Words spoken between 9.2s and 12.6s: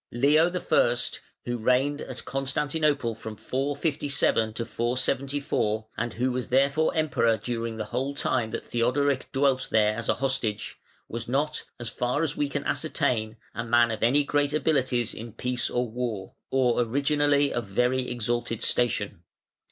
dwelt there as hostage, was not, as far as we